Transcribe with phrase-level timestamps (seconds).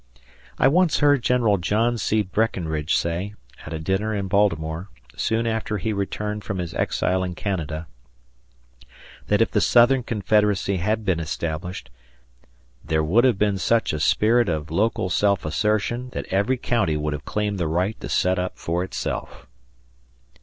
[0.57, 2.23] I once heard General John C.
[2.23, 3.35] Breckenridge say,
[3.67, 7.85] at a dinner in Baltimore, soon after he returned from his exile in Canada,
[9.27, 11.91] that if the Southern Confederacy had been established,
[12.83, 17.13] "there would have been such a spirit of local self assertion that every county would
[17.13, 19.45] have claimed the right to set up for itself."